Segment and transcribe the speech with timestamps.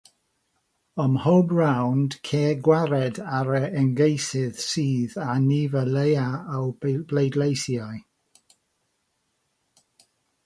[1.03, 6.61] Ym mhob rownd, ceir gwared ar yr ymgeisydd sydd â'r nifer lleiaf o
[7.13, 7.99] bleidleisiau.